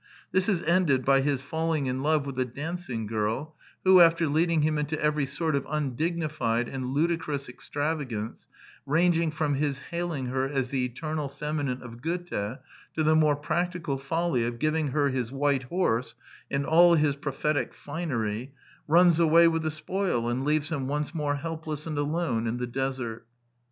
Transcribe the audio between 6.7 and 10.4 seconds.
ludicrous extrava gance, ranging from his hailing